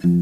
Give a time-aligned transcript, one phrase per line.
[0.00, 0.12] Hallo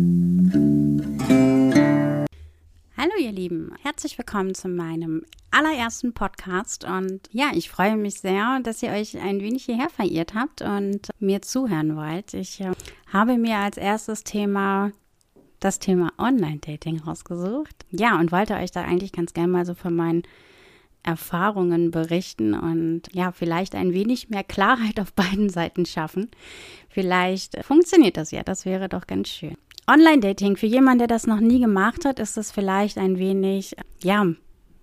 [3.19, 8.83] ihr Lieben, herzlich willkommen zu meinem allerersten Podcast und ja, ich freue mich sehr, dass
[8.83, 12.33] ihr euch ein wenig hierher verirrt habt und mir zuhören wollt.
[12.33, 12.73] Ich äh,
[13.13, 14.93] habe mir als erstes Thema
[15.61, 17.85] das Thema Online-Dating rausgesucht.
[17.91, 20.23] Ja, und wollte euch da eigentlich ganz gerne mal so von meinen
[21.03, 26.31] Erfahrungen berichten und ja, vielleicht ein wenig mehr Klarheit auf beiden Seiten schaffen.
[26.89, 29.57] Vielleicht funktioniert das ja, das wäre doch ganz schön.
[29.89, 34.27] Online-Dating, für jemanden, der das noch nie gemacht hat, ist das vielleicht ein wenig, ja,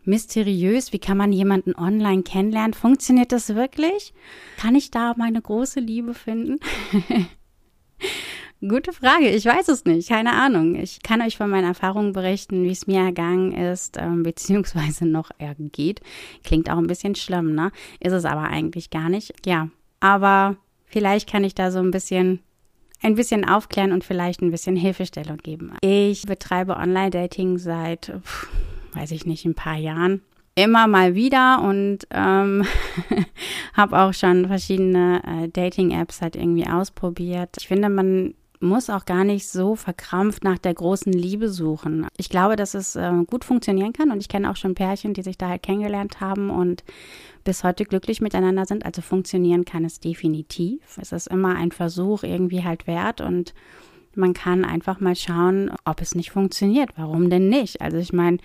[0.06, 0.94] mysteriös.
[0.94, 2.74] Wie kann man jemanden online kennenlernen?
[2.74, 4.14] Funktioniert das wirklich?
[4.58, 6.60] Kann ich da meine große Liebe finden?
[8.62, 9.30] Gute Frage.
[9.30, 10.08] Ich weiß es nicht.
[10.08, 10.76] Keine Ahnung.
[10.76, 15.32] Ich kann euch von meinen Erfahrungen berichten, wie es mir ergangen ist, ähm, beziehungsweise noch
[15.38, 16.00] ergeht.
[16.46, 17.72] Klingt auch ein bisschen schlimm, ne?
[18.00, 19.34] Ist es aber eigentlich gar nicht.
[19.46, 19.68] Ja.
[20.00, 22.40] Aber vielleicht kann ich da so ein bisschen
[23.04, 25.74] ein bisschen aufklären und vielleicht ein bisschen Hilfestellung geben.
[25.82, 28.14] Ich betreibe Online-Dating seit,
[28.94, 30.22] weiß ich nicht, ein paar Jahren
[30.56, 32.64] immer mal wieder und ähm,
[33.74, 37.50] habe auch schon verschiedene äh, Dating-Apps halt irgendwie ausprobiert.
[37.60, 42.08] Ich finde, man muss auch gar nicht so verkrampft nach der großen Liebe suchen.
[42.18, 45.22] Ich glaube, dass es äh, gut funktionieren kann und ich kenne auch schon Pärchen, die
[45.22, 46.84] sich da halt kennengelernt haben und
[47.44, 48.86] bis heute glücklich miteinander sind.
[48.86, 50.98] Also funktionieren kann es definitiv.
[51.00, 53.54] Es ist immer ein Versuch irgendwie halt wert und
[54.16, 56.92] man kann einfach mal schauen, ob es nicht funktioniert.
[56.96, 57.82] Warum denn nicht?
[57.82, 58.38] Also ich meine,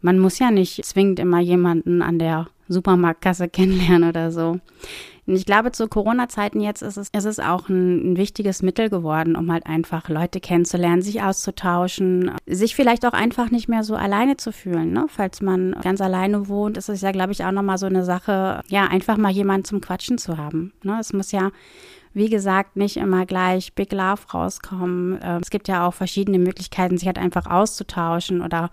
[0.00, 4.60] man muss ja nicht zwingend immer jemanden an der Supermarktkasse kennenlernen oder so.
[5.30, 8.90] Und ich glaube, zu Corona-Zeiten jetzt ist es, ist es auch ein, ein, wichtiges Mittel
[8.90, 13.94] geworden, um halt einfach Leute kennenzulernen, sich auszutauschen, sich vielleicht auch einfach nicht mehr so
[13.94, 14.92] alleine zu fühlen.
[14.92, 15.06] Ne?
[15.08, 18.60] Falls man ganz alleine wohnt, ist es ja, glaube ich, auch nochmal so eine Sache,
[18.66, 20.72] ja, einfach mal jemanden zum Quatschen zu haben.
[20.82, 20.98] Ne?
[20.98, 21.52] Es muss ja
[22.12, 25.20] wie gesagt, nicht immer gleich Big Love rauskommen.
[25.22, 28.70] Ähm, es gibt ja auch verschiedene Möglichkeiten, sich halt einfach auszutauschen oder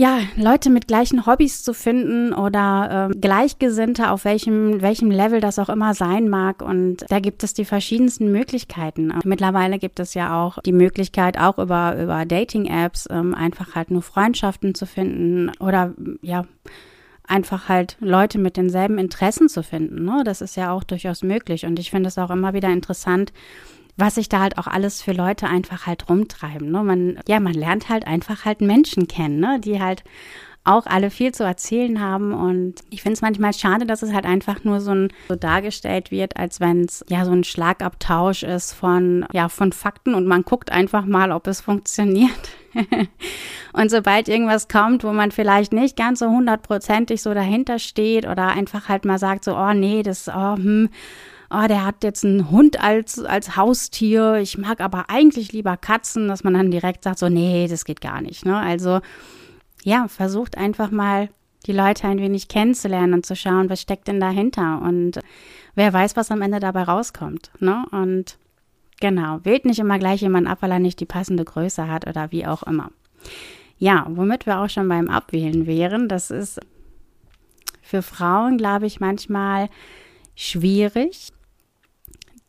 [0.00, 5.58] ja, Leute mit gleichen Hobbys zu finden oder äh, Gleichgesinnte auf welchem, welchem Level das
[5.58, 6.62] auch immer sein mag.
[6.62, 9.12] Und da gibt es die verschiedensten Möglichkeiten.
[9.26, 14.00] Mittlerweile gibt es ja auch die Möglichkeit, auch über, über Dating-Apps ähm, einfach halt nur
[14.00, 15.92] Freundschaften zu finden oder
[16.22, 16.46] ja,
[17.24, 20.06] einfach halt Leute mit denselben Interessen zu finden.
[20.06, 20.22] Ne?
[20.24, 21.66] Das ist ja auch durchaus möglich.
[21.66, 23.34] Und ich finde es auch immer wieder interessant,
[24.00, 26.70] was sich da halt auch alles für Leute einfach halt rumtreiben.
[26.70, 26.82] Ne?
[26.82, 29.60] Man, ja, man lernt halt einfach halt Menschen kennen, ne?
[29.60, 30.02] die halt
[30.64, 32.32] auch alle viel zu erzählen haben.
[32.32, 36.10] Und ich finde es manchmal schade, dass es halt einfach nur so, ein, so dargestellt
[36.10, 40.42] wird, als wenn es ja so ein Schlagabtausch ist von, ja, von Fakten und man
[40.42, 42.50] guckt einfach mal, ob es funktioniert.
[43.72, 48.48] und sobald irgendwas kommt, wo man vielleicht nicht ganz so hundertprozentig so dahinter steht oder
[48.48, 50.90] einfach halt mal sagt, so, oh nee, das, oh, hm,
[51.50, 56.28] oh, der hat jetzt einen Hund als, als Haustier, ich mag aber eigentlich lieber Katzen,
[56.28, 58.46] dass man dann direkt sagt, so, nee, das geht gar nicht.
[58.46, 58.56] Ne?
[58.56, 59.00] Also
[59.82, 61.28] ja, versucht einfach mal
[61.66, 65.20] die Leute ein wenig kennenzulernen und zu schauen, was steckt denn dahinter und
[65.74, 67.50] wer weiß, was am Ende dabei rauskommt.
[67.58, 67.84] Ne?
[67.90, 68.38] Und
[69.00, 72.32] genau, wählt nicht immer gleich jemanden ab, weil er nicht die passende Größe hat oder
[72.32, 72.90] wie auch immer.
[73.78, 76.60] Ja, womit wir auch schon beim Abwählen wären, das ist
[77.82, 79.68] für Frauen, glaube ich, manchmal
[80.36, 81.32] schwierig,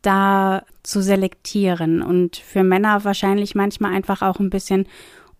[0.02, 4.88] da zu selektieren und für Männer wahrscheinlich manchmal einfach auch ein bisschen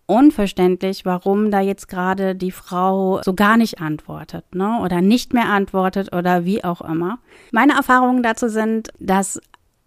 [0.06, 4.80] unverständlich, warum da jetzt gerade die Frau so gar nicht antwortet, ne?
[4.82, 7.18] Oder nicht mehr antwortet oder wie auch immer.
[7.50, 9.40] Meine Erfahrungen dazu sind, dass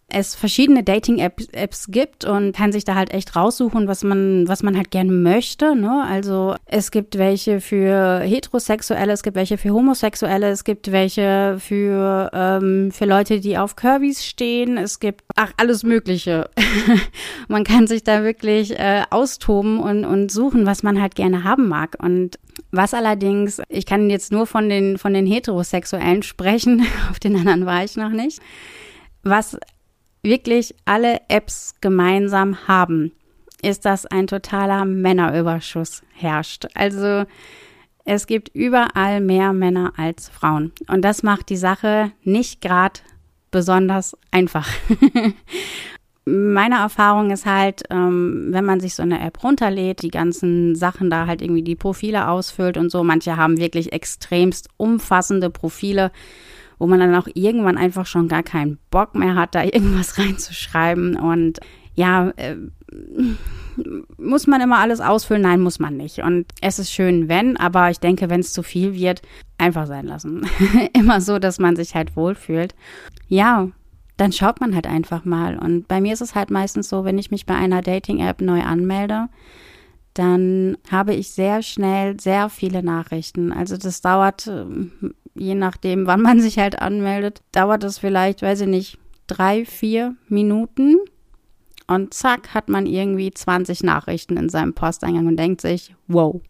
[0.08, 4.78] es verschiedene Dating-Apps gibt und kann sich da halt echt raussuchen, was man, was man
[4.78, 5.76] halt gerne möchte.
[5.76, 6.06] Ne?
[6.08, 12.30] Also es gibt welche für Heterosexuelle, es gibt welche für Homosexuelle, es gibt welche für,
[12.34, 16.50] ähm, für Leute, die auf Kirbys stehen, es gibt ach, alles Mögliche.
[17.48, 21.68] man kann sich da wirklich äh, austoben und, und suchen, was man halt gerne haben
[21.68, 21.98] mag.
[22.00, 22.38] Und
[22.72, 27.66] was allerdings, ich kann jetzt nur von den, von den Heterosexuellen sprechen, auf den anderen
[27.66, 28.40] war ich noch nicht.
[29.24, 29.58] Was
[30.26, 33.14] wirklich alle Apps gemeinsam haben,
[33.62, 36.66] ist, dass ein totaler Männerüberschuss herrscht.
[36.74, 37.26] Also
[38.04, 40.74] es gibt überall mehr Männer als Frauen.
[40.88, 43.00] Und das macht die Sache nicht gerade
[43.52, 44.68] besonders einfach.
[46.26, 51.12] Meine Erfahrung ist halt, ähm, wenn man sich so eine App runterlädt, die ganzen Sachen
[51.12, 53.04] da halt irgendwie die Profile ausfüllt und so.
[53.04, 56.12] Manche haben wirklich extremst umfassende Profile
[56.86, 61.16] wo man dann auch irgendwann einfach schon gar keinen Bock mehr hat, da irgendwas reinzuschreiben.
[61.16, 61.60] Und
[61.96, 62.58] ja, äh,
[64.20, 65.42] muss man immer alles ausfüllen?
[65.42, 66.20] Nein, muss man nicht.
[66.20, 69.24] Und es ist schön, wenn, aber ich denke, wenn es zu viel wird,
[69.58, 70.48] einfach sein lassen.
[70.94, 72.76] immer so, dass man sich halt wohlfühlt.
[73.28, 73.70] Ja,
[74.18, 75.58] dann schaut man halt einfach mal.
[75.58, 78.62] Und bei mir ist es halt meistens so, wenn ich mich bei einer Dating-App neu
[78.62, 79.28] anmelde,
[80.14, 83.52] dann habe ich sehr schnell sehr viele Nachrichten.
[83.52, 84.92] Also das dauert, ähm,
[85.36, 88.98] je nachdem, wann man sich halt anmeldet, dauert es vielleicht, weiß ich nicht,
[89.28, 90.98] drei, vier Minuten.
[91.88, 96.42] Und zack, hat man irgendwie 20 Nachrichten in seinem Posteingang und denkt sich, wow,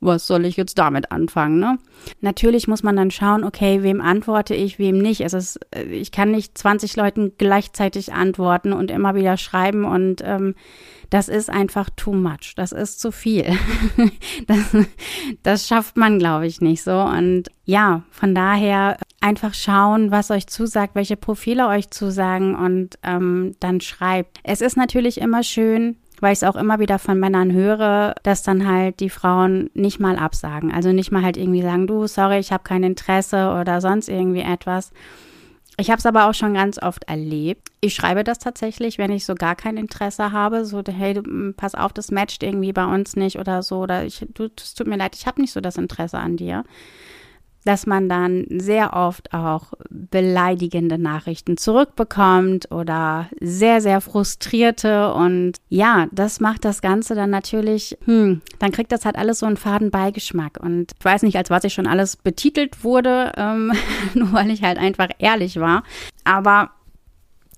[0.00, 1.78] was soll ich jetzt damit anfangen, ne?
[2.20, 5.20] Natürlich muss man dann schauen, okay, wem antworte ich, wem nicht.
[5.20, 10.22] Es ist, äh, ich kann nicht 20 Leuten gleichzeitig antworten und immer wieder schreiben und
[10.24, 10.54] ähm,
[11.10, 12.54] das ist einfach too much.
[12.56, 13.44] Das ist zu viel.
[14.46, 14.76] das,
[15.42, 17.00] das schafft man, glaube ich, nicht so.
[17.00, 23.56] Und ja, von daher einfach schauen, was euch zusagt, welche Profile euch zusagen und ähm,
[23.58, 24.38] dann schreibt.
[24.44, 28.42] Es ist natürlich immer schön, weil ich es auch immer wieder von Männern höre, dass
[28.42, 30.72] dann halt die Frauen nicht mal absagen.
[30.72, 34.40] Also nicht mal halt irgendwie sagen, du, sorry, ich habe kein Interesse oder sonst irgendwie
[34.40, 34.92] etwas.
[35.78, 37.68] Ich habe es aber auch schon ganz oft erlebt.
[37.80, 41.74] Ich schreibe das tatsächlich, wenn ich so gar kein Interesse habe, so hey, du, pass
[41.74, 44.96] auf, das matcht irgendwie bei uns nicht oder so oder ich, du, es tut mir
[44.96, 46.64] leid, ich habe nicht so das Interesse an dir
[47.64, 55.12] dass man dann sehr oft auch beleidigende Nachrichten zurückbekommt oder sehr, sehr frustrierte.
[55.12, 59.46] Und ja, das macht das Ganze dann natürlich, hm, dann kriegt das halt alles so
[59.46, 60.58] einen faden Beigeschmack.
[60.60, 63.72] Und ich weiß nicht, als was ich schon alles betitelt wurde, ähm,
[64.14, 65.82] nur weil ich halt einfach ehrlich war.
[66.24, 66.70] Aber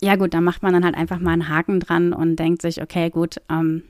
[0.00, 2.82] ja gut, da macht man dann halt einfach mal einen Haken dran und denkt sich,
[2.82, 3.84] okay, gut, ähm,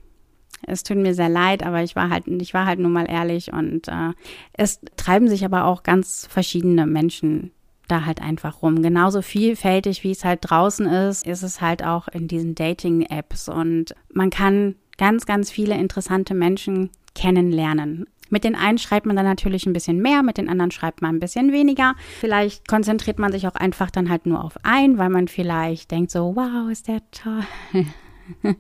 [0.66, 3.52] es tut mir sehr leid, aber ich war halt, ich war halt nun mal ehrlich
[3.52, 4.12] und äh,
[4.52, 7.52] es treiben sich aber auch ganz verschiedene Menschen
[7.88, 8.82] da halt einfach rum.
[8.82, 13.94] Genauso vielfältig, wie es halt draußen ist, ist es halt auch in diesen Dating-Apps und
[14.12, 18.06] man kann ganz, ganz viele interessante Menschen kennenlernen.
[18.30, 21.16] Mit den einen schreibt man dann natürlich ein bisschen mehr, mit den anderen schreibt man
[21.16, 21.94] ein bisschen weniger.
[22.18, 26.10] Vielleicht konzentriert man sich auch einfach dann halt nur auf einen, weil man vielleicht denkt
[26.10, 27.44] so, wow, ist der toll.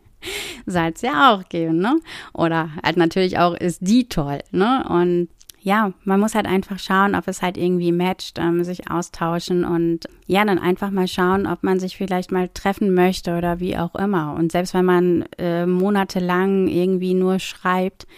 [0.66, 1.98] soll ja auch geben, ne?
[2.32, 4.84] Oder halt natürlich auch, ist die toll, ne?
[4.88, 5.28] Und
[5.64, 10.08] ja, man muss halt einfach schauen, ob es halt irgendwie matcht, ähm, sich austauschen und
[10.26, 13.94] ja, dann einfach mal schauen, ob man sich vielleicht mal treffen möchte oder wie auch
[13.94, 14.34] immer.
[14.34, 18.08] Und selbst wenn man äh, monatelang irgendwie nur schreibt,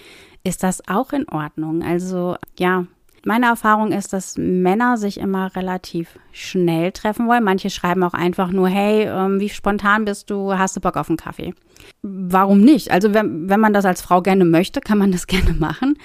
[0.43, 1.83] ist das auch in Ordnung.
[1.83, 2.87] Also ja,
[3.26, 7.44] meine Erfahrung ist, dass Männer sich immer relativ schnell treffen wollen.
[7.44, 11.09] Manche schreiben auch einfach nur, hey, ähm, wie spontan bist du, hast du Bock auf
[11.09, 11.55] einen Kaffee?
[12.03, 12.91] Warum nicht?
[12.91, 15.99] Also wenn, wenn man das als Frau gerne möchte, kann man das gerne machen.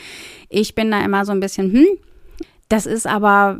[0.49, 1.87] Ich bin da immer so ein bisschen, hm,
[2.69, 3.59] das ist aber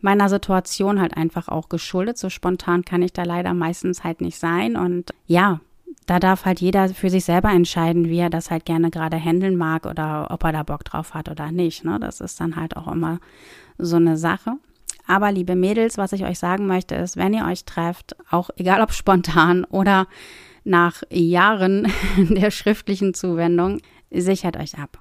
[0.00, 2.18] meiner Situation halt einfach auch geschuldet.
[2.18, 4.76] So spontan kann ich da leider meistens halt nicht sein.
[4.76, 5.60] Und ja,
[6.06, 9.56] da darf halt jeder für sich selber entscheiden, wie er das halt gerne gerade handeln
[9.56, 11.84] mag oder ob er da Bock drauf hat oder nicht.
[11.84, 11.98] Ne?
[12.00, 13.20] Das ist dann halt auch immer
[13.78, 14.54] so eine Sache.
[15.06, 18.80] Aber liebe Mädels, was ich euch sagen möchte, ist, wenn ihr euch trefft, auch egal
[18.80, 20.06] ob spontan oder
[20.64, 25.00] nach Jahren der schriftlichen Zuwendung, sichert euch ab.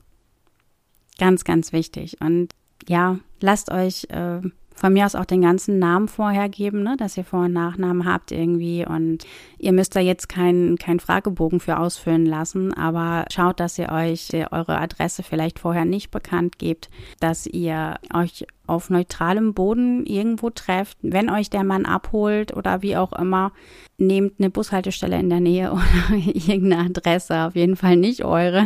[1.20, 2.20] Ganz, ganz wichtig.
[2.20, 2.50] Und
[2.88, 4.42] ja, lasst euch äh,
[4.82, 8.04] von mir aus auch den ganzen Namen vorher geben, ne, dass ihr Vor- und Nachnamen
[8.04, 8.84] habt irgendwie.
[8.84, 9.28] Und
[9.60, 14.30] ihr müsst da jetzt keinen kein Fragebogen für ausfüllen lassen, aber schaut, dass ihr euch
[14.50, 16.90] eure Adresse vielleicht vorher nicht bekannt gebt,
[17.20, 20.98] dass ihr euch auf neutralem Boden irgendwo trefft.
[21.04, 23.52] Wenn euch der Mann abholt oder wie auch immer,
[24.00, 28.66] nehmt eine Bushaltestelle in der Nähe oder irgendeine Adresse, auf jeden Fall nicht eure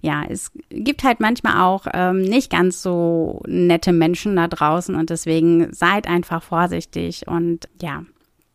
[0.00, 5.10] ja, es gibt halt manchmal auch ähm, nicht ganz so nette Menschen da draußen und
[5.10, 8.04] deswegen seid einfach vorsichtig und ja.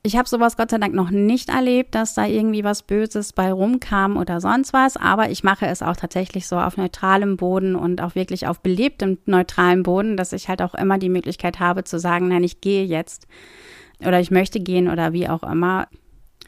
[0.02, 3.52] Ich habe sowas Gott sei Dank noch nicht erlebt, dass da irgendwie was Böses bei
[3.52, 8.02] rumkam oder sonst was, aber ich mache es auch tatsächlich so auf neutralem Boden und
[8.02, 12.00] auch wirklich auf belebtem neutralem Boden, dass ich halt auch immer die Möglichkeit habe zu
[12.00, 13.28] sagen, nein, ich gehe jetzt
[14.00, 15.88] oder ich möchte gehen oder wie auch immer.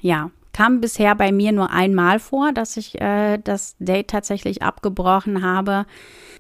[0.02, 5.44] Ja, Kam bisher bei mir nur einmal vor, dass ich äh, das Date tatsächlich abgebrochen
[5.44, 5.86] habe.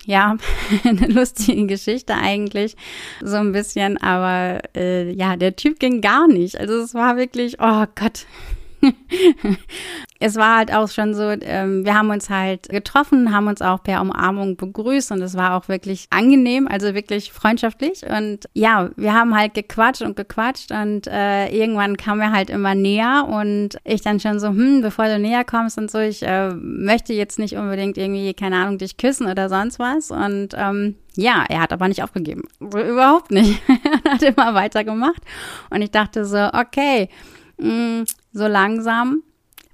[0.08, 0.38] Ja,
[0.84, 2.76] eine lustige Geschichte eigentlich,
[3.22, 6.60] so ein bisschen, aber äh, ja, der Typ ging gar nicht.
[6.60, 8.26] Also es war wirklich, oh Gott,
[10.20, 13.84] es war halt auch schon so, ähm, wir haben uns halt getroffen, haben uns auch
[13.84, 18.04] per Umarmung begrüßt und es war auch wirklich angenehm, also wirklich freundschaftlich.
[18.06, 22.74] Und ja, wir haben halt gequatscht und gequatscht und äh, irgendwann kam er halt immer
[22.74, 26.50] näher und ich dann schon so, hm, bevor du näher kommst und so, ich äh,
[26.56, 30.10] möchte jetzt nicht unbedingt irgendwie, keine Ahnung, dich küssen oder sonst was.
[30.10, 32.44] Und ähm, ja, er hat aber nicht aufgegeben.
[32.60, 33.62] Überhaupt nicht.
[34.04, 35.22] er hat immer weitergemacht.
[35.70, 37.10] Und ich dachte so, okay,
[37.58, 39.24] mh, mm, so langsam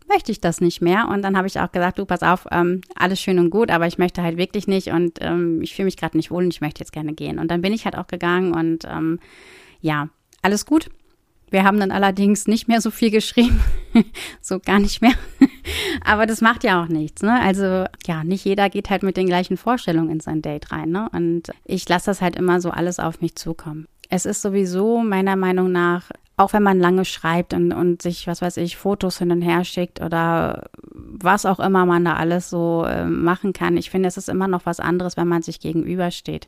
[0.08, 1.08] möchte ich das nicht mehr.
[1.10, 3.88] Und dann habe ich auch gesagt, du, pass auf, ähm, alles schön und gut, aber
[3.88, 6.62] ich möchte halt wirklich nicht und ähm, ich fühle mich gerade nicht wohl und ich
[6.62, 7.40] möchte jetzt gerne gehen.
[7.40, 9.20] Und dann bin ich halt auch gegangen und ähm,
[9.82, 10.10] ja,
[10.42, 10.90] alles gut.
[11.50, 13.60] Wir haben dann allerdings nicht mehr so viel geschrieben,
[14.42, 15.14] so gar nicht mehr.
[16.04, 17.40] Aber das macht ja auch nichts, ne?
[17.42, 21.10] Also ja, nicht jeder geht halt mit den gleichen Vorstellungen in sein Date rein, ne?
[21.14, 23.88] Und ich lasse das halt immer so alles auf mich zukommen.
[24.10, 26.10] Es ist sowieso meiner Meinung nach,
[26.44, 29.64] auch wenn man lange schreibt und, und sich, was weiß ich, Fotos hin und her
[29.64, 34.18] schickt oder was auch immer man da alles so äh, machen kann, ich finde, es
[34.18, 36.48] ist immer noch was anderes, wenn man sich gegenübersteht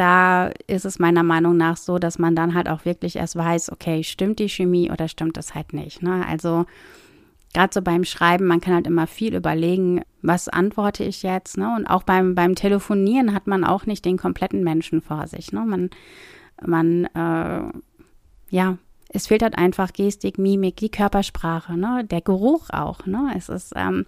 [0.00, 3.70] da ist es meiner Meinung nach so, dass man dann halt auch wirklich erst weiß,
[3.70, 6.02] okay, stimmt die Chemie oder stimmt das halt nicht.
[6.02, 6.24] Ne?
[6.26, 6.64] Also
[7.52, 11.58] gerade so beim Schreiben, man kann halt immer viel überlegen, was antworte ich jetzt.
[11.58, 11.74] Ne?
[11.76, 15.52] Und auch beim, beim Telefonieren hat man auch nicht den kompletten Menschen vor sich.
[15.52, 15.66] Ne?
[15.66, 15.90] Man,
[16.64, 17.70] man äh,
[18.48, 18.78] ja,
[19.12, 22.04] es fehlt halt einfach Gestik, Mimik, die Körpersprache, ne?
[22.08, 23.06] der Geruch auch.
[23.06, 23.32] Ne?
[23.36, 24.06] Es ist ähm,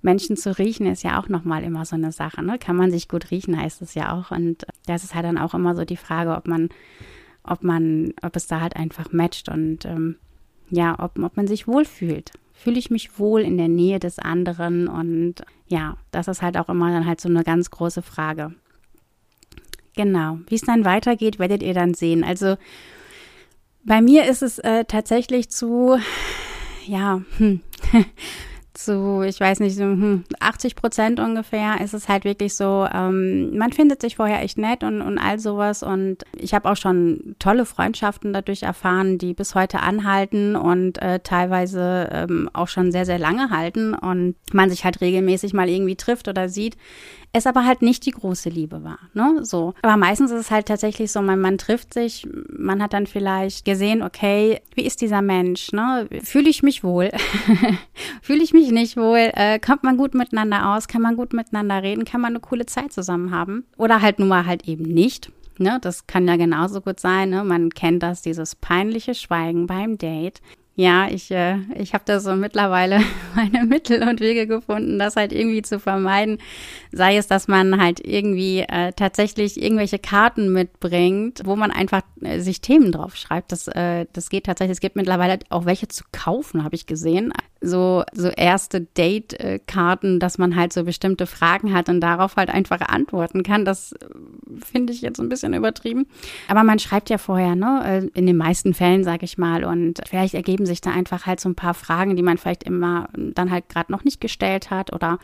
[0.00, 2.42] Menschen zu riechen ist ja auch nochmal immer so eine Sache.
[2.42, 2.58] Ne?
[2.58, 4.30] Kann man sich gut riechen, heißt es ja auch.
[4.30, 6.68] Und das ist halt dann auch immer so die Frage, ob man,
[7.42, 10.16] ob man, ob es da halt einfach matcht und ähm,
[10.70, 12.30] ja, ob, ob man sich wohlfühlt.
[12.52, 14.86] Fühle ich mich wohl in der Nähe des anderen?
[14.86, 18.54] Und ja, das ist halt auch immer dann halt so eine ganz große Frage.
[19.96, 20.38] Genau.
[20.46, 22.22] Wie es dann weitergeht, werdet ihr dann sehen.
[22.22, 22.56] Also
[23.84, 25.98] bei mir ist es äh, tatsächlich zu,
[26.86, 27.60] ja, hm,
[28.78, 29.84] zu, ich weiß nicht, so
[30.40, 34.56] 80 hm, Prozent ungefähr ist es halt wirklich so, ähm, man findet sich vorher echt
[34.56, 35.82] nett und, und all sowas.
[35.82, 41.18] Und ich habe auch schon tolle Freundschaften dadurch erfahren, die bis heute anhalten und äh,
[41.20, 45.96] teilweise ähm, auch schon sehr, sehr lange halten und man sich halt regelmäßig mal irgendwie
[45.96, 46.76] trifft oder sieht
[47.32, 48.98] es aber halt nicht die große Liebe war.
[49.12, 49.44] Ne?
[49.44, 49.74] So.
[49.82, 53.64] Aber meistens ist es halt tatsächlich so, man, man trifft sich, man hat dann vielleicht
[53.64, 55.72] gesehen, okay, wie ist dieser Mensch?
[55.72, 56.08] Ne?
[56.22, 57.10] Fühle ich mich wohl?
[58.22, 59.30] Fühle ich mich nicht wohl?
[59.34, 60.88] Äh, kommt man gut miteinander aus?
[60.88, 62.04] Kann man gut miteinander reden?
[62.04, 63.64] Kann man eine coole Zeit zusammen haben?
[63.76, 65.32] Oder halt nun mal halt eben nicht.
[65.58, 67.30] Ne, das kann ja genauso gut sein.
[67.30, 67.42] Ne?
[67.42, 70.40] Man kennt das, dieses peinliche Schweigen beim Date.
[70.80, 73.00] Ja, ich, äh, ich habe da so mittlerweile
[73.34, 76.38] meine Mittel und Wege gefunden, das halt irgendwie zu vermeiden.
[76.92, 82.38] Sei es, dass man halt irgendwie äh, tatsächlich irgendwelche Karten mitbringt, wo man einfach äh,
[82.38, 83.50] sich Themen drauf schreibt.
[83.50, 84.76] Das, äh, das geht tatsächlich.
[84.76, 87.32] Es gibt mittlerweile auch welche zu kaufen, habe ich gesehen.
[87.60, 92.80] So, so erste Date-Karten, dass man halt so bestimmte Fragen hat und darauf halt einfach
[92.82, 93.64] antworten kann.
[93.64, 94.06] Das äh,
[94.60, 96.06] finde ich jetzt ein bisschen übertrieben.
[96.48, 97.82] Aber man schreibt ja vorher, ne?
[97.84, 99.64] Äh, in den meisten Fällen, sage ich mal.
[99.64, 103.08] Und vielleicht ergeben sich da einfach halt so ein paar Fragen, die man vielleicht immer
[103.14, 104.92] dann halt gerade noch nicht gestellt hat.
[104.92, 105.18] Oder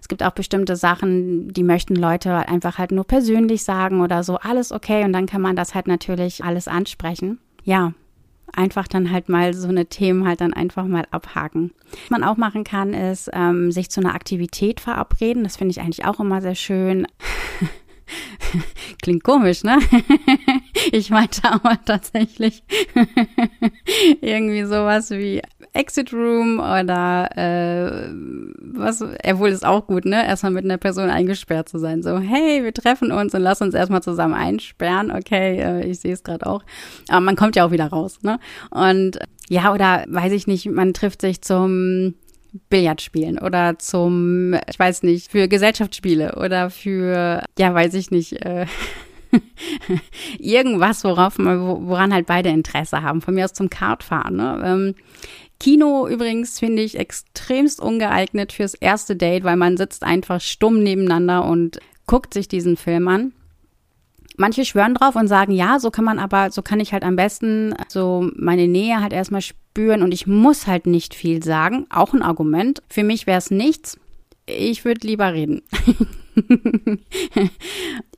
[0.00, 4.36] es gibt auch bestimmte Sachen, die möchten Leute einfach halt nur persönlich sagen oder so.
[4.36, 5.04] Alles okay.
[5.04, 7.38] Und dann kann man das halt natürlich alles ansprechen.
[7.62, 7.92] Ja,
[8.52, 11.72] einfach dann halt mal so eine Themen halt dann einfach mal abhaken.
[11.90, 15.44] Was man auch machen kann, ist ähm, sich zu einer Aktivität verabreden.
[15.44, 17.06] Das finde ich eigentlich auch immer sehr schön.
[19.02, 19.78] Klingt komisch, ne?
[20.92, 22.62] ich meinte aber tatsächlich
[24.20, 28.10] irgendwie sowas wie Exit Room oder äh,
[28.60, 30.26] was, obwohl ist auch gut, ne?
[30.26, 32.02] Erstmal mit einer Person eingesperrt zu sein.
[32.02, 35.10] So, hey, wir treffen uns und lass uns erstmal zusammen einsperren.
[35.10, 36.62] Okay, äh, ich sehe es gerade auch.
[37.08, 38.38] Aber man kommt ja auch wieder raus, ne?
[38.70, 42.14] Und ja, oder weiß ich nicht, man trifft sich zum
[42.68, 48.44] Billard spielen oder zum, ich weiß nicht, für Gesellschaftsspiele oder für, ja, weiß ich nicht,
[48.44, 48.66] äh,
[50.38, 53.20] irgendwas, worauf woran halt beide Interesse haben.
[53.20, 54.36] Von mir aus zum Kartfahren.
[54.36, 54.62] Ne?
[54.64, 54.94] Ähm,
[55.60, 61.44] Kino übrigens finde ich extremst ungeeignet fürs erste Date, weil man sitzt einfach stumm nebeneinander
[61.44, 63.32] und guckt sich diesen Film an.
[64.36, 67.14] Manche schwören drauf und sagen, ja, so kann man aber, so kann ich halt am
[67.14, 71.86] besten so meine Nähe halt erstmal spüren und ich muss halt nicht viel sagen.
[71.90, 72.82] Auch ein Argument.
[72.88, 73.98] Für mich wäre es nichts.
[74.46, 75.62] Ich würde lieber reden.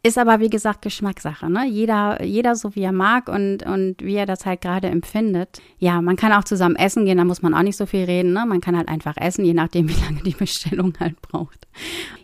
[0.02, 1.66] Ist aber wie gesagt Geschmackssache, ne?
[1.66, 5.60] Jeder, jeder so wie er mag und, und wie er das halt gerade empfindet.
[5.78, 8.32] Ja, man kann auch zusammen essen gehen, da muss man auch nicht so viel reden,
[8.32, 8.44] ne?
[8.46, 11.68] Man kann halt einfach essen, je nachdem, wie lange die Bestellung halt braucht.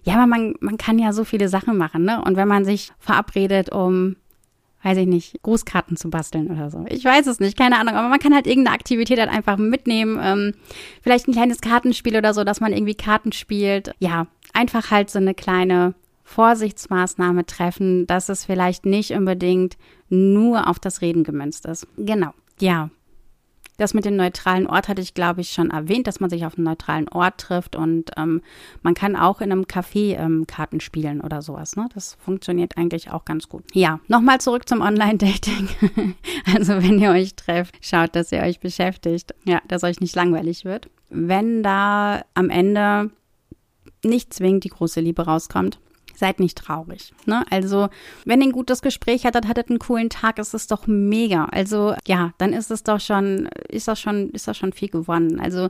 [0.04, 2.22] Ja, aber man, man kann ja so viele Sachen machen, ne?
[2.22, 4.16] Und wenn man sich verabredet, um
[4.82, 6.84] weiß ich nicht, Grußkarten zu basteln oder so.
[6.88, 10.18] Ich weiß es nicht, keine Ahnung, aber man kann halt irgendeine Aktivität halt einfach mitnehmen.
[10.22, 10.54] Ähm,
[11.02, 13.92] vielleicht ein kleines Kartenspiel oder so, dass man irgendwie Karten spielt.
[13.98, 15.94] Ja, einfach halt so eine kleine
[16.24, 19.76] Vorsichtsmaßnahme treffen, dass es vielleicht nicht unbedingt
[20.08, 21.86] nur auf das Reden gemünzt ist.
[21.96, 22.32] Genau.
[22.60, 22.90] Ja.
[23.78, 26.56] Das mit dem neutralen Ort hatte ich, glaube ich, schon erwähnt, dass man sich auf
[26.56, 28.42] einem neutralen Ort trifft und ähm,
[28.82, 31.76] man kann auch in einem Café ähm, Karten spielen oder sowas.
[31.76, 31.88] Ne?
[31.94, 33.62] Das funktioniert eigentlich auch ganz gut.
[33.72, 35.68] Ja, nochmal zurück zum Online-Dating.
[36.54, 39.32] also wenn ihr euch trefft, schaut, dass ihr euch beschäftigt.
[39.44, 40.90] Ja, dass euch nicht langweilig wird.
[41.08, 43.12] Wenn da am Ende
[44.04, 45.78] nicht zwingend die große Liebe rauskommt,
[46.18, 47.12] seid nicht traurig.
[47.26, 47.44] Ne?
[47.50, 47.88] Also,
[48.24, 51.46] wenn ihr ein gutes Gespräch hattet, hattet einen coolen Tag, ist es doch mega.
[51.46, 55.40] Also, ja, dann ist es doch schon, ist das schon, ist das schon viel gewonnen.
[55.40, 55.68] Also,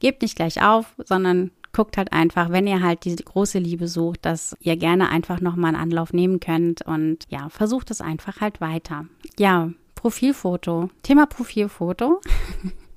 [0.00, 4.24] gebt nicht gleich auf, sondern guckt halt einfach, wenn ihr halt diese große Liebe sucht,
[4.24, 8.60] dass ihr gerne einfach nochmal einen Anlauf nehmen könnt und ja, versucht es einfach halt
[8.60, 9.06] weiter.
[9.38, 10.90] Ja, Profilfoto.
[11.02, 12.20] Thema Profilfoto.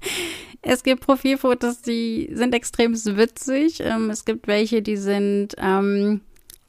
[0.60, 3.80] Es gibt Profilfotos, die sind extrem witzig.
[3.80, 6.20] Ähm, es gibt welche, die sind ähm,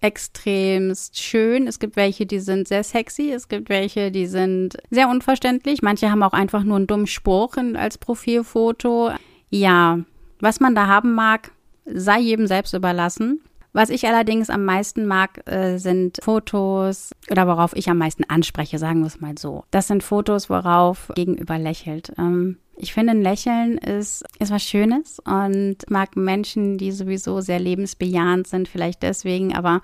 [0.02, 1.68] extremst schön.
[1.68, 3.32] Es gibt welche, die sind sehr sexy.
[3.32, 5.82] Es gibt welche, die sind sehr unverständlich.
[5.82, 9.12] Manche haben auch einfach nur einen dummen Spruch als Profilfoto.
[9.50, 10.00] Ja,
[10.40, 11.52] was man da haben mag,
[11.86, 13.42] sei jedem selbst überlassen.
[13.72, 18.80] Was ich allerdings am meisten mag, äh, sind Fotos oder worauf ich am meisten anspreche,
[18.80, 19.64] sagen wir es mal so.
[19.70, 22.12] Das sind Fotos, worauf gegenüber lächelt.
[22.18, 27.60] Ähm, ich finde, ein Lächeln ist, ist was Schönes und mag Menschen, die sowieso sehr
[27.60, 29.82] lebensbejahend sind, vielleicht deswegen, aber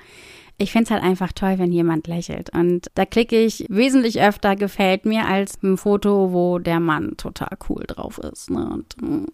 [0.58, 2.52] ich finde es halt einfach toll, wenn jemand lächelt.
[2.52, 7.58] Und da klicke ich wesentlich öfter, gefällt mir, als ein Foto, wo der Mann total
[7.70, 8.50] cool drauf ist.
[8.50, 8.66] Ne?
[8.66, 9.26] Und mm,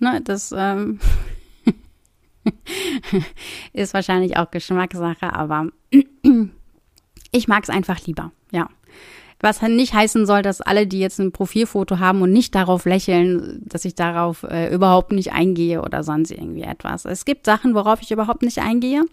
[0.00, 0.98] ne, das ähm,
[3.72, 5.68] ist wahrscheinlich auch Geschmackssache, aber
[7.30, 8.68] ich mag es einfach lieber, ja.
[9.40, 13.60] Was nicht heißen soll, dass alle, die jetzt ein Profilfoto haben und nicht darauf lächeln,
[13.66, 17.04] dass ich darauf äh, überhaupt nicht eingehe oder sonst irgendwie etwas.
[17.04, 19.04] Es gibt Sachen, worauf ich überhaupt nicht eingehe.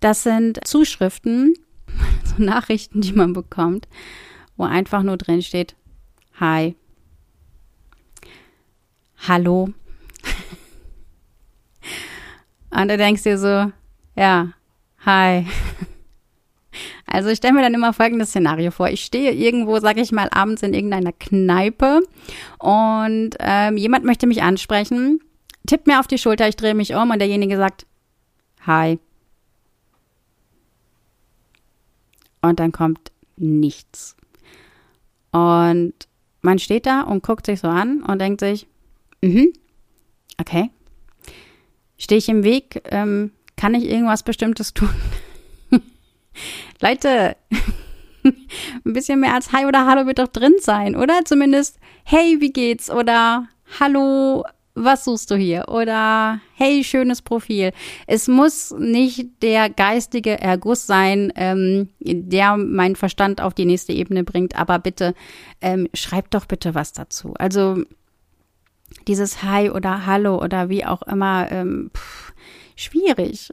[0.00, 1.54] Das sind Zuschriften,
[2.24, 3.86] so Nachrichten, die man bekommt,
[4.56, 5.76] wo einfach nur drin steht,
[6.40, 6.74] hi,
[9.28, 9.68] hallo.
[12.70, 13.70] Und du denkst dir so,
[14.16, 14.48] ja,
[15.04, 15.46] hi.
[17.06, 18.88] Also ich stelle mir dann immer folgendes Szenario vor.
[18.88, 22.00] Ich stehe irgendwo, sage ich mal, abends in irgendeiner Kneipe
[22.58, 25.20] und ähm, jemand möchte mich ansprechen,
[25.66, 27.86] tippt mir auf die Schulter, ich drehe mich um und derjenige sagt,
[28.66, 28.98] hi.
[32.42, 34.16] Und dann kommt nichts.
[35.32, 35.94] Und
[36.42, 38.66] man steht da und guckt sich so an und denkt sich,
[39.20, 39.52] mhm,
[40.38, 40.70] okay.
[41.98, 42.82] Stehe ich im Weg?
[42.90, 44.90] Ähm, kann ich irgendwas Bestimmtes tun?
[46.80, 47.36] Leute,
[48.24, 51.24] ein bisschen mehr als Hi oder Hallo wird doch drin sein, oder?
[51.24, 52.90] Zumindest Hey, wie geht's?
[52.90, 53.48] Oder
[53.80, 55.68] Hallo, was suchst du hier?
[55.68, 57.72] Oder hey, schönes Profil.
[58.06, 64.22] Es muss nicht der geistige Erguss sein, ähm, der meinen Verstand auf die nächste Ebene
[64.22, 65.14] bringt, aber bitte
[65.62, 67.32] ähm, schreibt doch bitte was dazu.
[67.38, 67.82] Also
[69.08, 72.34] dieses Hi oder Hallo oder wie auch immer, ähm, pff,
[72.76, 73.52] schwierig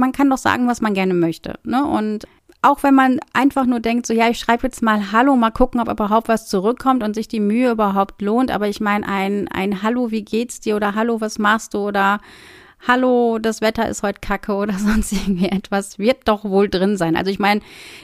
[0.00, 1.58] man kann doch sagen, was man gerne möchte.
[1.62, 1.84] Ne?
[1.84, 2.26] Und
[2.62, 5.80] auch wenn man einfach nur denkt, so ja, ich schreibe jetzt mal Hallo, mal gucken,
[5.80, 8.50] ob überhaupt was zurückkommt und sich die Mühe überhaupt lohnt.
[8.50, 10.76] Aber ich meine, ein, ein Hallo, wie geht's dir?
[10.76, 11.78] Oder Hallo, was machst du?
[11.78, 12.20] Oder
[12.86, 17.16] Hallo, das Wetter ist heute kacke oder sonst irgendwie etwas, wird doch wohl drin sein.
[17.16, 17.60] Also ich meine,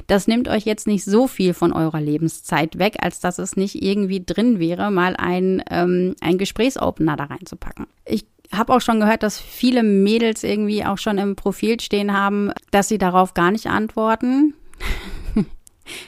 [0.07, 3.83] das nimmt euch jetzt nicht so viel von eurer Lebenszeit weg, als dass es nicht
[3.83, 7.87] irgendwie drin wäre, mal ein, ähm, ein Gesprächsopener da reinzupacken.
[8.05, 12.53] Ich habe auch schon gehört, dass viele Mädels irgendwie auch schon im Profil stehen haben,
[12.71, 14.55] dass sie darauf gar nicht antworten.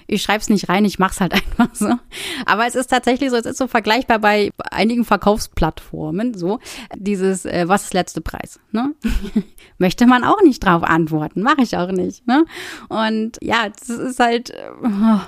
[0.07, 1.95] Ich schreibe es nicht rein, ich mache es halt einfach so.
[2.47, 6.59] Aber es ist tatsächlich so, es ist so vergleichbar bei einigen Verkaufsplattformen, so
[6.97, 8.61] dieses, äh, was ist letzte Preis?
[8.73, 8.95] Ne?
[9.79, 12.27] Möchte man auch nicht drauf antworten, mache ich auch nicht.
[12.27, 12.45] Ne?
[12.89, 15.21] Und ja, es ist halt, oh,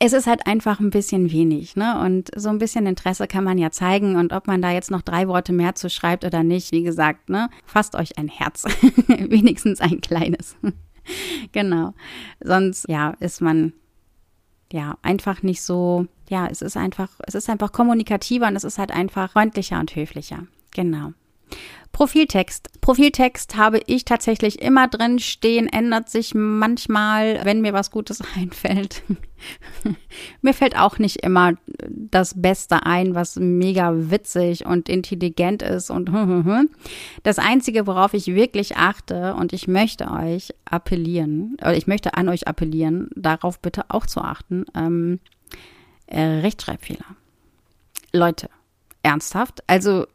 [0.00, 1.76] es ist halt einfach ein bisschen wenig.
[1.76, 2.00] Ne?
[2.00, 4.16] Und so ein bisschen Interesse kann man ja zeigen.
[4.16, 7.28] Und ob man da jetzt noch drei Worte mehr zu schreibt oder nicht, wie gesagt,
[7.28, 8.64] ne, fasst euch ein Herz.
[9.06, 10.56] Wenigstens ein kleines.
[11.52, 11.94] genau.
[12.40, 13.72] Sonst, ja, ist man
[14.72, 18.78] ja, einfach nicht so, ja, es ist einfach, es ist einfach kommunikativer und es ist
[18.78, 20.46] halt einfach freundlicher und höflicher.
[20.72, 21.12] Genau.
[21.98, 22.80] Profiltext.
[22.80, 29.02] Profiltext habe ich tatsächlich immer drin stehen, ändert sich manchmal, wenn mir was Gutes einfällt.
[30.42, 31.54] mir fällt auch nicht immer
[31.88, 36.10] das Beste ein, was mega witzig und intelligent ist und
[37.24, 42.28] das Einzige, worauf ich wirklich achte und ich möchte euch appellieren, oder ich möchte an
[42.28, 45.18] euch appellieren, darauf bitte auch zu achten, ähm,
[46.06, 47.04] äh, Rechtschreibfehler.
[48.12, 48.48] Leute,
[49.02, 49.62] ernsthaft?
[49.66, 50.06] Also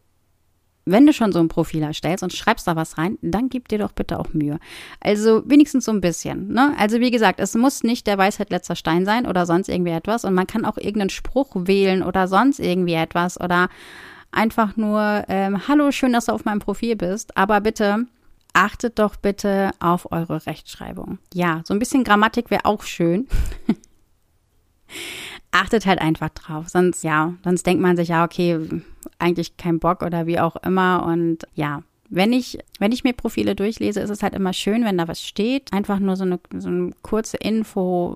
[0.86, 3.80] wenn du schon so ein Profil erstellst und schreibst da was rein, dann gib dir
[3.80, 4.60] doch bitte auch Mühe.
[5.00, 6.50] Also wenigstens so ein bisschen.
[6.50, 6.74] Ne?
[6.78, 10.26] Also wie gesagt, es muss nicht der Weisheit letzter Stein sein oder sonst irgendwie etwas.
[10.26, 13.70] Und man kann auch irgendeinen Spruch wählen oder sonst irgendwie etwas oder
[14.32, 17.38] einfach nur, ähm, hallo, schön, dass du auf meinem Profil bist.
[17.38, 18.06] Aber bitte
[18.54, 21.18] achtet doch bitte auf eure Rechtschreibung.
[21.34, 23.28] Ja, so ein bisschen Grammatik wäre auch schön.
[25.54, 26.70] achtet halt einfach drauf.
[26.70, 28.60] Sonst, ja, sonst denkt man sich, ja, okay,
[29.20, 31.06] eigentlich kein Bock oder wie auch immer.
[31.06, 34.98] Und ja, wenn ich, wenn ich mir Profile durchlese, ist es halt immer schön, wenn
[34.98, 35.72] da was steht.
[35.72, 38.16] Einfach nur so eine, so eine kurze Info,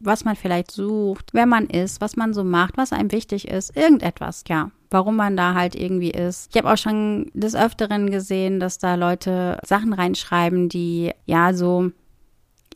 [0.00, 3.76] was man vielleicht sucht, wer man ist, was man so macht, was einem wichtig ist,
[3.76, 4.70] irgendetwas, ja.
[4.90, 6.48] Warum man da halt irgendwie ist.
[6.50, 11.90] Ich habe auch schon des Öfteren gesehen, dass da Leute Sachen reinschreiben, die ja so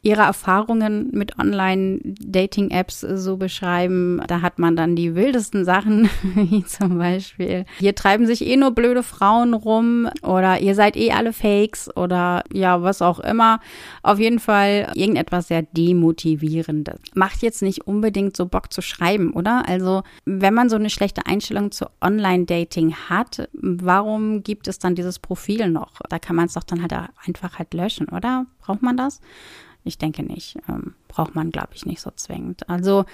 [0.03, 4.21] ihre Erfahrungen mit Online-Dating-Apps so beschreiben.
[4.27, 8.73] Da hat man dann die wildesten Sachen, wie zum Beispiel, hier treiben sich eh nur
[8.73, 13.61] blöde Frauen rum oder ihr seid eh alle Fakes oder ja, was auch immer.
[14.03, 16.99] Auf jeden Fall irgendetwas sehr demotivierendes.
[17.15, 19.69] Macht jetzt nicht unbedingt so Bock zu schreiben, oder?
[19.69, 25.21] Also, wenn man so eine schlechte Einstellung zu Online-Dating hat, warum gibt es dann dieses
[25.21, 26.01] Profil noch?
[26.09, 26.93] Da kann man es doch dann halt
[27.25, 28.47] einfach halt löschen, oder?
[28.61, 29.21] Braucht man das?
[29.85, 30.57] Ich denke nicht.
[30.68, 32.68] Ähm, braucht man, glaube ich, nicht so zwingend.
[32.68, 33.05] Also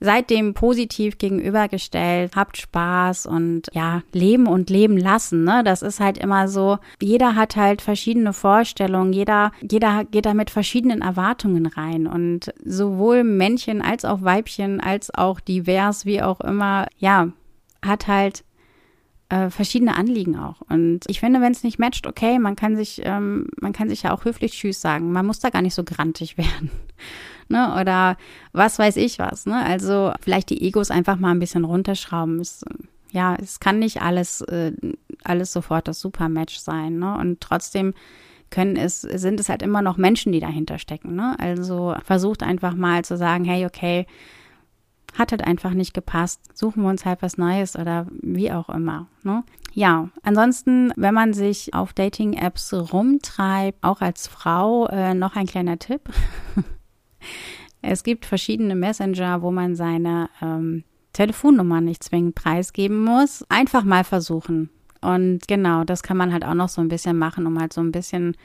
[0.00, 5.44] seitdem positiv gegenübergestellt, habt Spaß und ja, leben und leben lassen.
[5.44, 5.62] Ne?
[5.64, 10.50] Das ist halt immer so, jeder hat halt verschiedene Vorstellungen, jeder, jeder geht da mit
[10.50, 12.06] verschiedenen Erwartungen rein.
[12.06, 17.28] Und sowohl Männchen als auch Weibchen, als auch divers, wie auch immer, ja,
[17.84, 18.44] hat halt
[19.28, 20.60] äh, verschiedene Anliegen auch.
[20.68, 24.02] Und ich finde, wenn es nicht matcht, okay, man kann sich, ähm, man kann sich
[24.02, 25.12] ja auch höflich Tschüss sagen.
[25.12, 26.70] Man muss da gar nicht so grantig werden.
[27.48, 27.76] ne?
[27.80, 28.16] Oder
[28.52, 29.46] was weiß ich was.
[29.46, 29.56] Ne?
[29.64, 32.40] Also vielleicht die Egos einfach mal ein bisschen runterschrauben.
[32.40, 32.64] Es,
[33.10, 34.72] ja, es kann nicht alles, äh,
[35.24, 36.98] alles sofort das Supermatch sein.
[36.98, 37.16] Ne?
[37.18, 37.94] Und trotzdem
[38.50, 41.16] können es, sind es halt immer noch Menschen, die dahinter stecken.
[41.16, 41.34] Ne?
[41.40, 44.06] Also versucht einfach mal zu sagen, hey, okay,
[45.18, 46.40] hat halt einfach nicht gepasst.
[46.56, 49.06] Suchen wir uns halt was Neues oder wie auch immer.
[49.22, 49.44] Ne?
[49.72, 55.78] Ja, ansonsten, wenn man sich auf Dating-Apps rumtreibt, auch als Frau, äh, noch ein kleiner
[55.78, 56.02] Tipp.
[57.82, 63.44] es gibt verschiedene Messenger, wo man seine ähm, Telefonnummer nicht zwingend preisgeben muss.
[63.48, 64.70] Einfach mal versuchen.
[65.00, 67.80] Und genau, das kann man halt auch noch so ein bisschen machen, um halt so
[67.80, 68.36] ein bisschen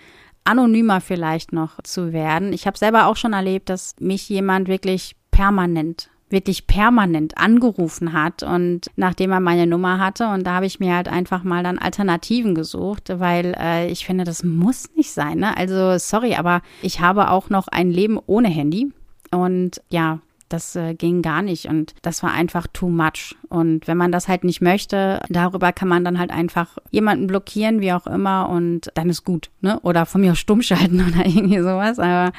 [0.43, 2.53] anonymer vielleicht noch zu werden.
[2.53, 8.43] Ich habe selber auch schon erlebt, dass mich jemand wirklich permanent wirklich permanent angerufen hat
[8.43, 11.77] und nachdem er meine Nummer hatte und da habe ich mir halt einfach mal dann
[11.77, 15.39] Alternativen gesucht, weil äh, ich finde, das muss nicht sein.
[15.39, 15.55] Ne?
[15.57, 18.91] Also sorry, aber ich habe auch noch ein Leben ohne Handy
[19.31, 20.19] und ja,
[20.51, 23.35] das äh, ging gar nicht und das war einfach too much.
[23.49, 27.81] Und wenn man das halt nicht möchte, darüber kann man dann halt einfach jemanden blockieren,
[27.81, 29.79] wie auch immer, und dann ist gut, ne?
[29.81, 31.99] Oder von mir stumm schalten oder irgendwie sowas.
[31.99, 32.31] Aber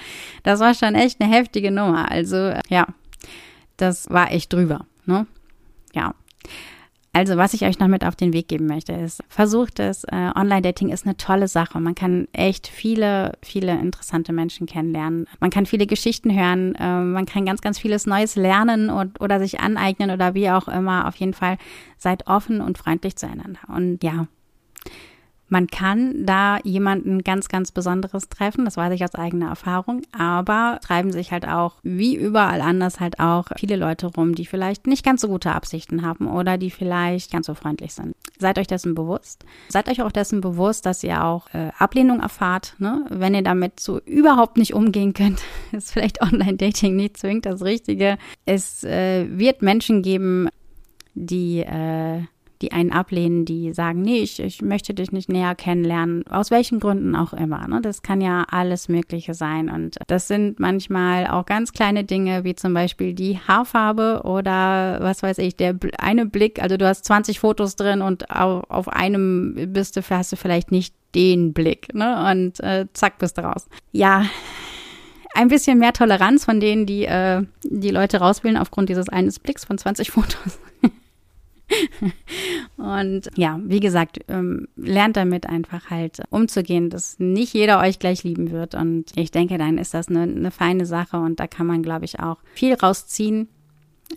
[0.43, 2.11] das war schon echt eine heftige Nummer.
[2.11, 2.87] Also ja,
[3.83, 4.87] das war echt drüber.
[5.07, 5.27] Ne?
[5.95, 6.15] Ja.
[7.15, 10.05] Also, was ich euch noch mit auf den Weg geben möchte, ist, versucht es.
[10.05, 11.79] Äh, Online-Dating ist eine tolle Sache.
[11.79, 15.27] Man kann echt viele, viele interessante Menschen kennenlernen.
[15.39, 16.75] Man kann viele Geschichten hören.
[16.75, 20.69] Äh, man kann ganz, ganz vieles Neues lernen und, oder sich aneignen oder wie auch
[20.69, 21.07] immer.
[21.07, 21.59] Auf jeden Fall
[21.99, 23.61] seid offen und freundlich zueinander.
[23.69, 24.27] Und ja,
[25.53, 30.79] man kann da jemanden ganz, ganz Besonderes treffen, das weiß ich aus eigener Erfahrung, aber
[30.83, 35.05] treiben sich halt auch, wie überall anders, halt auch viele Leute rum, die vielleicht nicht
[35.05, 38.17] ganz so gute Absichten haben oder die vielleicht ganz so freundlich sind.
[38.39, 39.45] Seid euch dessen bewusst.
[39.69, 43.05] Seid euch auch dessen bewusst, dass ihr auch äh, Ablehnung erfahrt, ne?
[43.11, 45.43] wenn ihr damit so überhaupt nicht umgehen könnt.
[45.73, 48.17] ist vielleicht Online-Dating nicht zwingend das Richtige.
[48.47, 50.49] Es äh, wird Menschen geben,
[51.15, 52.23] die äh,
[52.63, 56.79] die einen ablehnen, die sagen, nee, ich, ich möchte dich nicht näher kennenlernen, aus welchen
[56.81, 57.67] Gründen auch immer.
[57.67, 57.81] Ne?
[57.83, 59.69] Das kann ja alles Mögliche sein.
[59.69, 65.23] Und das sind manchmal auch ganz kleine Dinge, wie zum Beispiel die Haarfarbe oder was
[65.23, 69.73] weiß ich, der eine Blick, also du hast 20 Fotos drin und auf, auf einem
[69.73, 72.31] bist du, hast du vielleicht nicht den Blick, ne?
[72.31, 73.69] Und äh, zack, bist du raus.
[73.91, 74.25] Ja,
[75.35, 79.65] ein bisschen mehr Toleranz von denen, die äh, die Leute rauswählen aufgrund dieses eines Blicks
[79.65, 80.61] von 20 Fotos.
[82.77, 88.25] und ja, wie gesagt, ähm, lernt damit einfach halt umzugehen, dass nicht jeder euch gleich
[88.25, 88.75] lieben wird.
[88.75, 92.05] Und ich denke, dann ist das eine, eine feine Sache und da kann man, glaube
[92.05, 93.49] ich, auch viel rausziehen.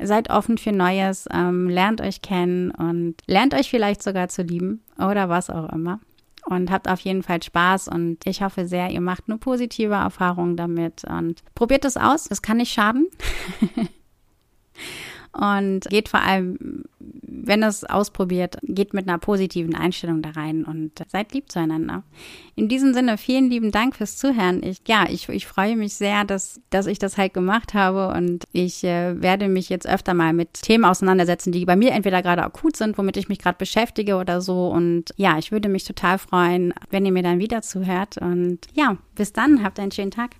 [0.01, 4.81] Seid offen für Neues, ähm, lernt euch kennen und lernt euch vielleicht sogar zu lieben
[4.97, 5.99] oder was auch immer
[6.45, 10.55] und habt auf jeden Fall Spaß und ich hoffe sehr, ihr macht nur positive Erfahrungen
[10.55, 12.27] damit und probiert es aus.
[12.29, 13.07] Es kann nicht schaden.
[15.35, 20.91] und geht vor allem, wenn es ausprobiert, geht mit einer positiven Einstellung da rein und
[21.09, 22.03] seid lieb zueinander.
[22.55, 24.63] In diesem Sinne, vielen lieben Dank fürs Zuhören.
[24.63, 28.45] Ich, ja, ich, ich freue mich sehr, dass, dass ich das halt gemacht habe und
[28.53, 32.43] ich äh, werde mich jetzt öfter mal mit Themen auseinandersetzen, die bei mir entweder gerade
[32.43, 34.67] akut sind, womit ich mich gerade beschäftige oder so.
[34.67, 38.17] Und ja, ich würde mich total freuen, wenn ihr mir dann wieder zuhört.
[38.17, 40.31] Und ja, bis dann, habt einen schönen Tag.